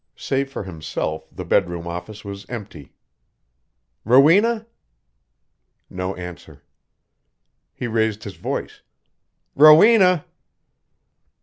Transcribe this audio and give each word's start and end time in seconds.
Save 0.15 0.49
for 0.51 0.63
himself, 0.63 1.27
the 1.31 1.45
bedroom 1.45 1.85
office 1.85 2.25
was 2.25 2.49
empty. 2.49 2.91
"Rowena?" 4.03 4.65
No 5.91 6.15
answer. 6.15 6.63
He 7.71 7.85
raised 7.85 8.23
his 8.23 8.33
voice. 8.37 8.81
"Rowena!" 9.55 10.25